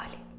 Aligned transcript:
Бали. 0.00 0.29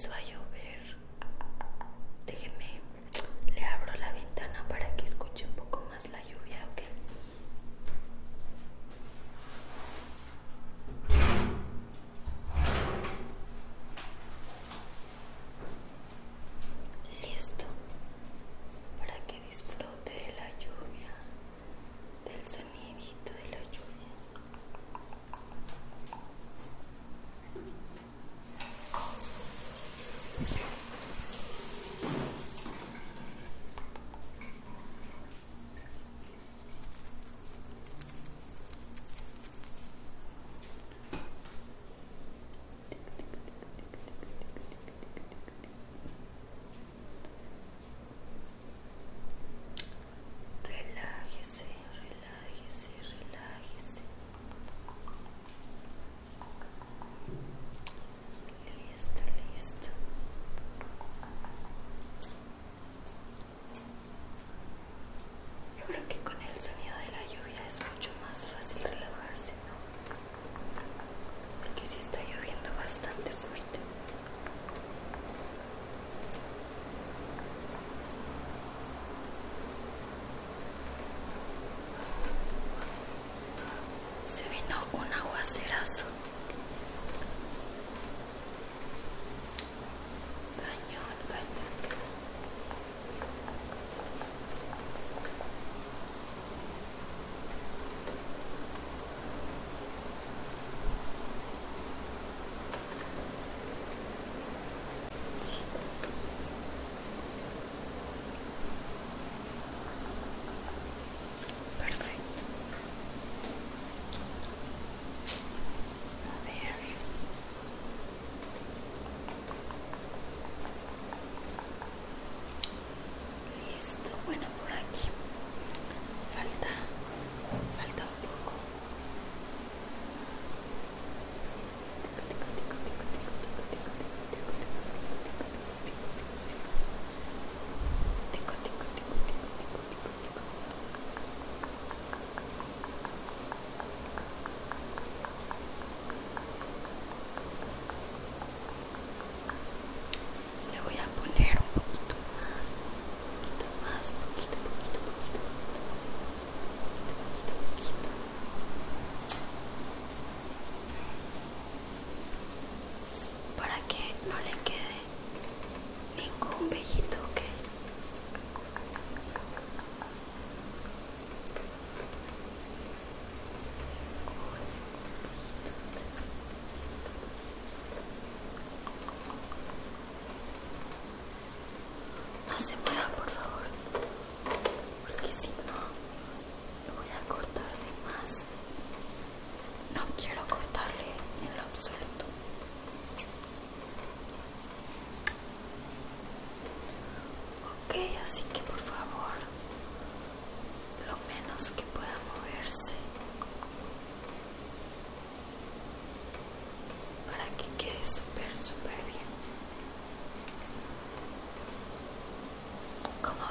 свое. 0.00 0.29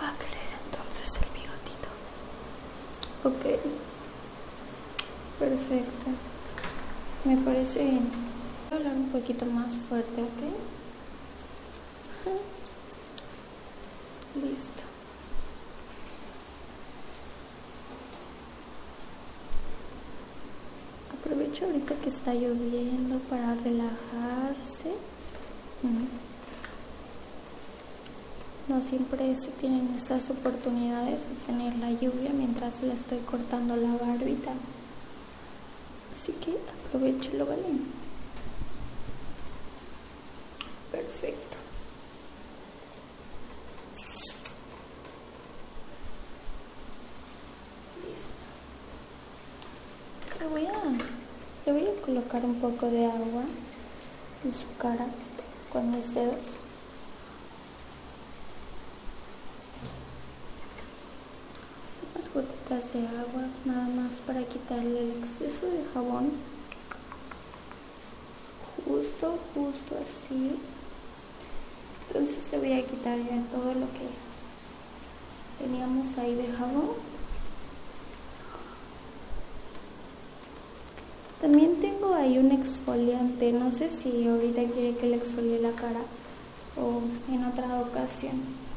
A 0.10 0.18
querer 0.18 0.50
entonces 0.66 1.08
el 1.18 1.30
bigotito? 1.40 1.90
Ok, 3.24 3.44
perfecto. 5.40 6.08
Me 7.26 7.38
parece 7.38 7.84
bien. 7.84 8.10
Voy 8.70 8.72
a 8.72 8.76
hablar 8.78 8.96
un 8.96 9.10
poquito 9.10 9.46
más 9.46 9.74
fuerte, 9.88 10.22
¿ok? 10.22 10.40
Listo. 14.36 14.84
Aprovecho 21.14 21.66
ahorita 21.66 21.96
que 21.96 22.10
está 22.10 22.34
lloviendo 22.34 23.20
para 23.30 23.56
relajarse. 23.56 24.90
Mm. 25.84 26.29
No 28.70 28.84
siempre 28.84 29.36
se 29.36 29.50
tienen 29.50 29.96
estas 29.98 30.30
oportunidades 30.30 31.22
de 31.28 31.36
tener 31.48 31.76
la 31.78 31.90
lluvia 31.90 32.30
mientras 32.32 32.84
le 32.84 32.94
estoy 32.94 33.18
cortando 33.20 33.76
la 33.76 33.90
barbita. 33.98 34.52
Así 36.16 36.34
que 36.34 36.56
aprovechelo, 36.86 37.48
¿vale? 37.48 37.64
Perfecto. 40.92 41.58
Listo. 47.98 48.46
Le 50.40 50.48
voy 50.48 50.66
a, 50.68 50.72
le 51.66 51.72
voy 51.72 51.88
a 51.88 52.02
colocar 52.06 52.46
un 52.46 52.60
poco 52.62 52.86
de 52.86 53.08
agua 53.08 53.46
en 54.46 54.54
su 54.54 54.66
cara 54.78 55.08
con 55.74 55.90
mis 55.90 56.14
dedos. 56.14 56.59
De 62.70 62.76
agua, 62.76 63.50
nada 63.66 63.88
más 63.90 64.20
para 64.28 64.44
quitarle 64.44 65.00
el 65.00 65.10
exceso 65.10 65.66
de 65.66 65.84
jabón. 65.92 66.30
Justo, 68.86 69.40
justo 69.56 69.98
así. 70.00 70.56
Entonces 72.08 72.52
le 72.52 72.60
voy 72.60 72.74
a 72.74 72.86
quitar 72.86 73.18
ya 73.18 73.42
todo 73.52 73.74
lo 73.74 73.88
que 73.88 74.08
teníamos 75.58 76.16
ahí 76.20 76.36
de 76.36 76.54
jabón. 76.54 76.92
También 81.42 81.82
tengo 81.82 82.14
ahí 82.14 82.38
un 82.38 82.52
exfoliante, 82.52 83.52
no 83.52 83.72
sé 83.72 83.90
si 83.90 84.28
ahorita 84.28 84.64
quiere 84.66 84.96
que 84.96 85.08
le 85.08 85.16
exfolie 85.16 85.60
la 85.60 85.72
cara 85.72 86.02
o 86.78 87.02
en 87.34 87.46
otra 87.46 87.80
ocasión. 87.80 88.69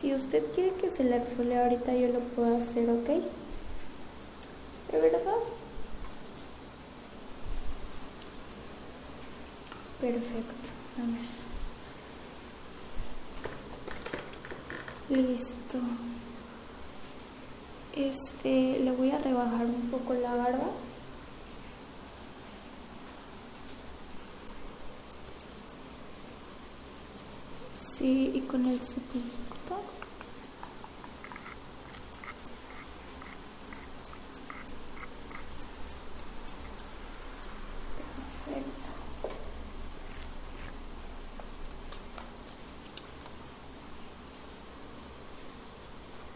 Si 0.00 0.14
usted 0.14 0.42
quiere 0.54 0.72
que 0.76 0.90
se 0.90 1.04
la 1.04 1.16
exfolie 1.18 1.58
ahorita 1.58 1.94
yo 1.94 2.08
lo 2.08 2.20
puedo 2.20 2.56
hacer, 2.56 2.88
¿ok? 2.88 3.06
¿De 4.90 4.98
verdad? 4.98 5.34
Perfecto, 10.00 10.70
a 10.96 11.02
ver. 15.12 15.22
Listo. 15.22 15.78
Este, 17.94 18.80
le 18.80 18.92
voy 18.92 19.10
a 19.10 19.18
rebajar 19.18 19.66
un 19.66 19.90
poco 19.90 20.14
la 20.14 20.34
barba. 20.34 20.70
Sí, 27.78 28.32
y 28.34 28.40
con 28.42 28.64
el 28.64 28.80
cepillito. 28.80 29.79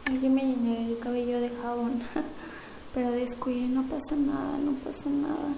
Ay, 0.07 0.21
yo 0.21 0.29
me 0.31 0.43
llené 0.43 0.87
el 0.87 0.99
cabello 0.99 1.41
de 1.41 1.51
jabón, 1.51 2.03
pero 2.95 3.11
descuide, 3.11 3.69
no 3.69 3.83
pasa 3.85 4.17
nada, 4.17 4.59
no 4.59 4.73
pasa 4.85 5.09
nada. 5.09 5.55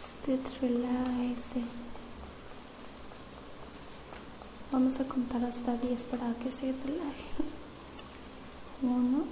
Usted 0.00 0.38
relájese. 0.60 1.62
Vamos 4.70 5.00
a 5.00 5.04
contar 5.04 5.44
hasta 5.44 5.76
10 5.76 6.02
para 6.04 6.32
que 6.34 6.52
se 6.52 6.72
relaje. 6.72 7.26
1, 8.82 9.24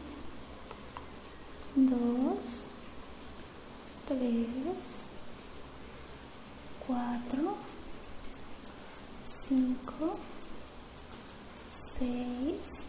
2, 1.77 1.97
3, 4.21 4.29
4, 6.87 7.57
5, 9.25 10.19
6, 11.69 12.87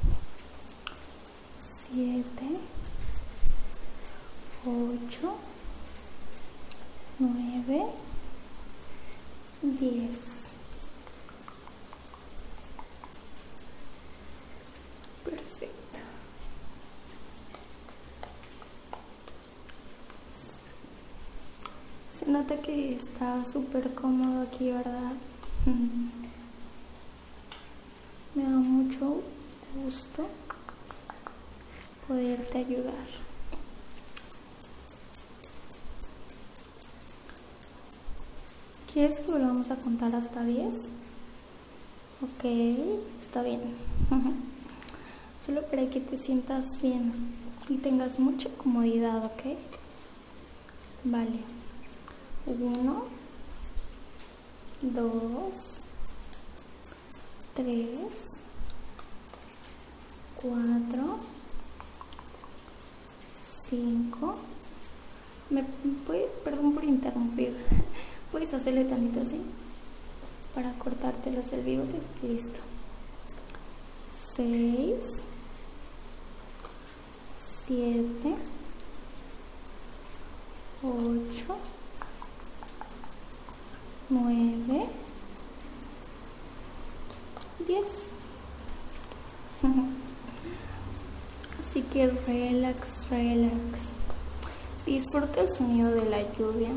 7, 1.64 2.60
8, 4.66 5.40
9, 7.18 7.94
10. 9.64 10.10
Perfecto. 15.24 16.02
Se 22.24 22.30
nota 22.30 22.56
que 22.62 22.94
está 22.94 23.44
súper 23.46 23.96
cómodo 23.96 24.44
aquí, 24.44 24.70
¿verdad? 24.70 25.14
Me 28.36 28.44
da 28.44 28.50
mucho 28.50 29.24
gusto 29.84 30.28
poderte 32.08 32.60
ayudar. 32.60 32.94
¿Quieres 38.94 39.20
que 39.20 39.32
volvamos 39.32 39.72
a 39.72 39.78
contar 39.78 40.14
hasta 40.14 40.44
10? 40.44 40.76
Ok, 42.22 42.46
está 43.20 43.42
bien. 43.42 43.62
Solo 45.44 45.64
para 45.64 45.90
que 45.90 46.00
te 46.00 46.20
sientas 46.20 46.68
bien 46.84 47.14
y 47.68 47.78
tengas 47.78 48.20
mucha 48.20 48.48
comodidad, 48.58 49.26
¿ok? 49.26 49.58
Vale. 51.06 51.61
Uno, 52.46 53.06
dos, 54.82 55.78
tres, 57.54 58.46
cuatro, 60.42 61.20
cinco. 63.70 64.36
Me 65.50 65.64
puede, 66.08 66.28
perdón 66.44 66.74
por 66.74 66.84
interrumpir. 66.84 67.56
Puedes 68.32 68.54
hacerle 68.54 68.86
tantito 68.86 69.22
así 69.22 69.42
para 70.56 70.72
cortártelos 70.74 71.52
el 71.54 71.62
bigote. 71.62 72.00
Listo. 72.24 72.60
Seis, 74.36 75.24
siete, 77.66 78.36
ocho, 80.82 81.58
nueve, 84.12 84.86
diez. 87.68 87.90
Así 91.62 91.82
que 91.84 92.08
relax, 92.08 93.10
relax. 93.10 93.80
Disfruta 94.86 95.42
el 95.42 95.50
sonido 95.50 95.90
de 95.92 96.06
la 96.10 96.22
lluvia. 96.34 96.70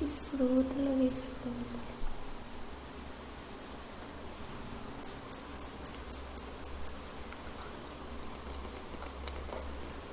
Disfrútalo, 0.00 0.96
disfrútalo. 0.96 1.82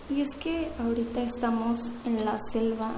Y 0.09 0.21
es 0.21 0.35
que 0.37 0.71
ahorita 0.79 1.21
estamos 1.21 1.91
en 2.05 2.25
la 2.25 2.39
selva. 2.51 2.91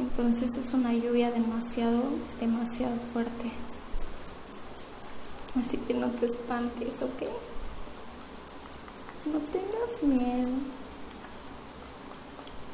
Entonces 0.00 0.56
es 0.56 0.72
una 0.72 0.94
lluvia 0.94 1.30
demasiado, 1.30 2.02
demasiado 2.40 2.96
fuerte. 3.12 3.52
Así 5.54 5.76
que 5.76 5.92
no 5.92 6.08
te 6.08 6.24
espantes, 6.24 7.02
¿ok? 7.02 7.28
No 9.26 9.38
tengas 9.52 10.02
miedo. 10.02 10.48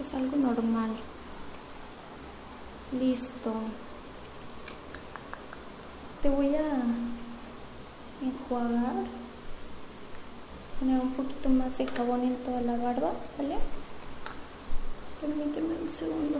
Es 0.00 0.14
algo 0.14 0.36
normal. 0.36 0.90
Listo. 2.92 3.54
Te 6.22 6.28
voy 6.28 6.54
a 6.54 6.82
enjuagar. 8.22 9.04
Poner 10.78 11.00
un 11.00 11.12
poquito 11.14 11.48
más 11.48 11.76
de 11.76 11.88
jabón 11.88 12.22
en 12.22 12.36
toda 12.36 12.60
la 12.60 12.76
barba, 12.76 13.10
¿vale? 13.36 13.56
Permíteme 15.20 15.74
un 15.82 15.88
segundo. 15.88 16.38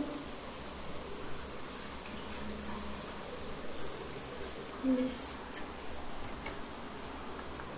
Listo. 4.87 5.59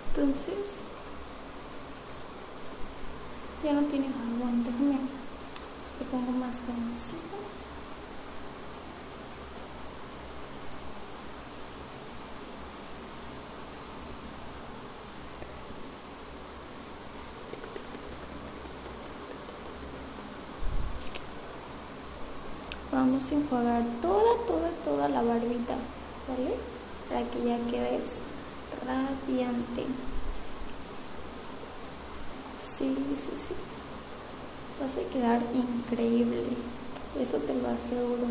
Entonces, 0.09 0.77
ya 3.63 3.73
no 3.73 3.81
tiene 3.87 4.09
jabón, 4.09 4.63
déjame. 4.63 4.99
Le 5.99 6.05
pongo 6.11 6.31
más 6.33 6.57
jaboncito. 6.67 7.37
Vamos 22.91 23.31
a 23.31 23.33
enjuagar 23.33 23.83
toda, 23.99 24.45
toda, 24.45 24.69
toda 24.85 25.09
la 25.09 25.23
barbita, 25.23 25.73
¿vale? 26.27 26.78
Para 27.09 27.21
que 27.21 27.43
ya 27.43 27.57
quedes 27.71 28.03
radiante. 28.85 29.85
Sí, 32.77 32.95
sí, 32.95 33.33
sí. 33.47 33.55
Vas 34.79 34.95
a 34.95 35.09
quedar 35.11 35.41
increíble. 35.53 36.43
Eso 37.19 37.37
te 37.37 37.53
lo 37.55 37.67
aseguro. 37.67 38.27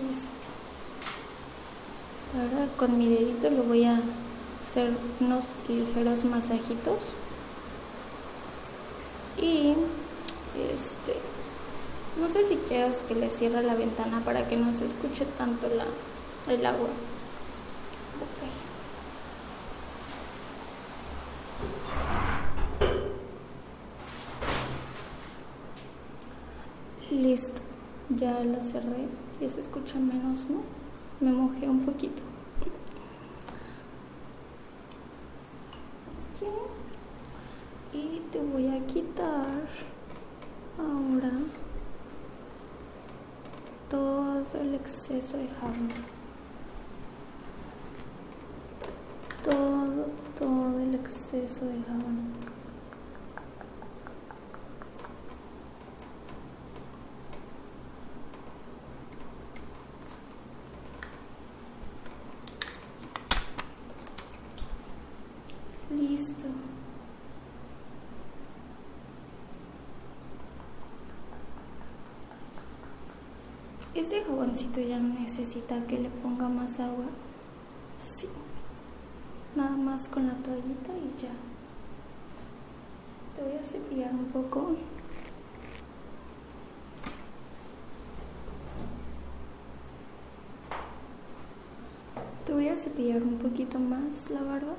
Listo. 0.00 0.34
Ahora 2.34 2.68
con 2.76 2.98
mi 2.98 3.06
dedito 3.44 3.50
le 3.50 3.68
voy 3.68 3.84
a 3.84 4.00
hacer 4.66 4.90
unos 5.20 5.44
ligeros 5.68 6.24
masajitos. 6.24 6.98
Y 9.40 9.74
este 10.72 11.14
no 12.20 12.32
sé 12.32 12.48
si 12.48 12.56
quieres 12.68 12.98
que 13.08 13.14
le 13.16 13.28
cierre 13.28 13.62
la 13.64 13.74
ventana 13.74 14.20
para 14.24 14.46
que 14.48 14.56
no 14.56 14.72
se 14.72 14.86
escuche 14.86 15.26
tanto 15.36 15.68
la, 15.68 15.84
el 16.52 16.64
agua. 16.64 16.88
Listo, 27.10 27.60
ya 28.10 28.44
la 28.44 28.62
cerré, 28.62 29.08
ya 29.40 29.48
se 29.48 29.60
escucha 29.60 29.98
menos, 29.98 30.48
¿no? 30.50 30.62
Me 31.20 31.32
mojé 31.32 31.68
un 31.68 31.84
poquito. 31.84 32.22
Y 37.94 38.20
te 38.34 38.40
voy 38.40 38.66
a 38.66 38.84
quitar 38.86 39.46
ahora 40.76 41.30
todo 43.88 44.60
el 44.60 44.74
exceso 44.74 45.36
de 45.36 45.46
jabón. 45.46 45.90
Todo, 49.44 50.08
todo 50.36 50.80
el 50.80 50.96
exceso 50.96 51.64
de 51.64 51.80
jabón. 51.84 52.32
Listo. 65.90 66.48
Este 73.94 74.24
jaboncito 74.24 74.80
ya 74.80 74.98
no 74.98 75.20
necesita 75.20 75.86
que 75.86 76.00
le 76.00 76.08
ponga 76.08 76.48
más 76.48 76.80
agua. 76.80 77.04
Sí. 78.04 78.26
Nada 79.54 79.76
más 79.76 80.08
con 80.08 80.26
la 80.26 80.34
toallita 80.34 80.92
y 80.92 81.22
ya. 81.22 81.30
Te 83.36 83.42
voy 83.42 83.56
a 83.56 83.64
cepillar 83.64 84.12
un 84.12 84.24
poco. 84.26 84.74
Te 92.44 92.52
voy 92.52 92.68
a 92.68 92.76
cepillar 92.76 93.22
un 93.22 93.38
poquito 93.38 93.78
más 93.78 94.28
la 94.28 94.42
barba. 94.42 94.74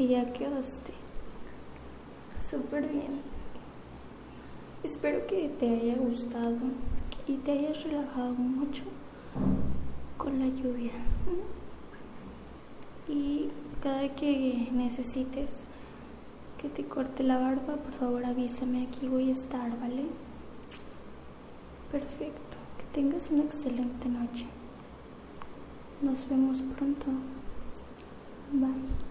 Y 0.00 0.08
ya 0.08 0.24
quedaste 0.24 0.94
súper 2.40 2.88
bien. 2.88 3.20
Espero 4.82 5.26
que 5.26 5.50
te 5.50 5.68
haya 5.68 5.94
gustado 5.96 6.56
y 7.26 7.36
te 7.36 7.52
hayas 7.52 7.82
relajado 7.82 8.32
mucho 8.32 8.84
con 10.16 10.38
la 10.38 10.46
lluvia. 10.46 10.92
Y 13.08 13.50
cada 13.82 14.08
que 14.14 14.68
necesites 14.72 15.64
que 16.56 16.70
te 16.70 16.86
corte 16.86 17.22
la 17.22 17.36
barba, 17.36 17.76
por 17.76 17.92
favor 17.92 18.24
avísame, 18.24 18.86
aquí 18.86 19.06
voy 19.06 19.28
a 19.28 19.34
estar, 19.34 19.78
¿vale? 19.80 20.06
Perfecto, 21.92 22.56
que 22.78 22.84
tengas 22.94 23.28
una 23.30 23.44
excelente 23.44 24.08
noche. 24.08 24.46
Nos 26.00 26.26
vemos 26.26 26.62
pronto. 26.74 27.04
Bye. 28.50 29.09